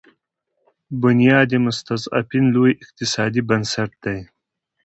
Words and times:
بنیاد 1.01 1.51
مستضعفین 1.65 2.45
لوی 2.55 2.71
اقتصادي 2.83 3.41
بنسټ 3.49 3.91
دی. 4.03 4.19